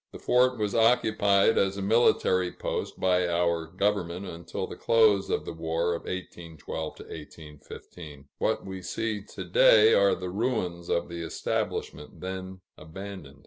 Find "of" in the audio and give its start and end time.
5.29-5.45, 5.93-6.05, 10.89-11.07